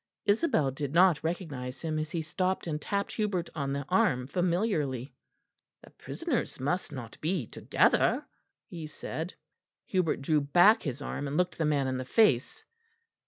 [0.25, 5.13] Isabel did not recognise him as he stopped and tapped Hubert on the arm familiarly.
[5.83, 8.25] "The prisoners must not be together,"
[8.65, 9.35] he said.
[9.85, 12.63] Hubert drew back his arm and looked the man in the face.